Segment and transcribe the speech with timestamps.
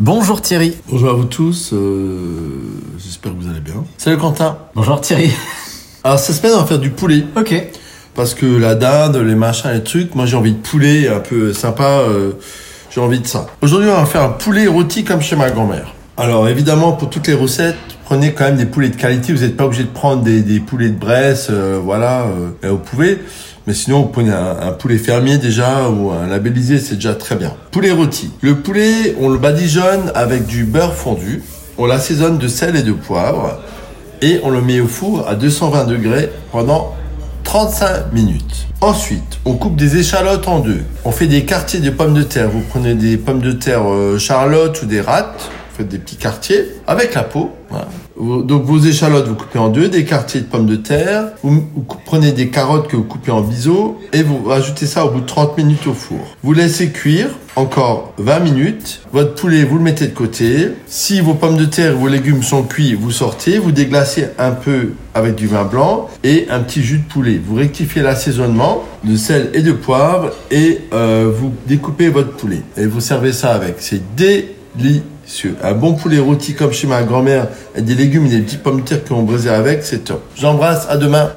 [0.00, 0.74] Bonjour Thierry.
[0.88, 2.18] Bonjour à vous tous, euh,
[2.96, 3.84] j'espère que vous allez bien.
[3.98, 4.56] Salut Quentin.
[4.74, 5.30] Bonjour Thierry.
[6.02, 7.26] Alors cette semaine on va faire du poulet.
[7.36, 7.54] Ok.
[8.14, 11.52] Parce que la dinde, les machins, les trucs, moi j'ai envie de poulet un peu
[11.52, 12.32] sympa, euh,
[12.90, 13.46] j'ai envie de ça.
[13.60, 15.92] Aujourd'hui on va faire un poulet rôti comme chez ma grand-mère.
[16.16, 19.56] Alors évidemment pour toutes les recettes, prenez quand même des poulets de qualité, vous n'êtes
[19.56, 22.26] pas obligé de prendre des, poulets de Bresse, euh, voilà,
[22.64, 23.18] euh, vous pouvez.
[23.66, 27.54] Mais sinon, vous prenez un, poulet fermier déjà ou un labellisé, c'est déjà très bien.
[27.70, 28.32] Poulet rôti.
[28.40, 31.42] Le poulet, on le badigeonne avec du beurre fondu.
[31.78, 33.60] On l'assaisonne de sel et de poivre.
[34.20, 36.94] Et on le met au four à 220 degrés pendant
[37.44, 38.66] 35 minutes.
[38.80, 40.82] Ensuite, on coupe des échalotes en deux.
[41.04, 42.48] On fait des quartiers de pommes de terre.
[42.50, 45.50] Vous prenez des pommes de terre euh, charlotte ou des rattes.
[45.82, 47.50] Des petits quartiers avec la peau.
[48.20, 51.64] Donc vos échalotes, vous coupez en deux, des quartiers de pommes de terre, vous,
[52.04, 55.26] prenez des carottes que vous coupez en biseaux et vous rajoutez ça au bout de
[55.26, 56.20] 30 minutes au four.
[56.42, 59.00] Vous laissez cuire encore 20 minutes.
[59.12, 60.68] Votre poulet, vous le mettez de côté.
[60.86, 64.92] Si vos pommes de terre, vos légumes sont cuits, vous sortez, vous déglacez un peu
[65.14, 67.40] avec du vin blanc et un petit jus de poulet.
[67.44, 72.86] Vous rectifiez l'assaisonnement de sel et de poivre et euh, vous découpez votre poulet et
[72.86, 73.76] vous servez ça avec.
[73.78, 75.02] C'est délicieux.
[75.62, 78.86] Un bon poulet rôti comme chez ma grand-mère, des légumes et des petites pommes de
[78.86, 80.22] terre qu'on brisé avec, c'est top.
[80.36, 81.30] J'embrasse, à demain.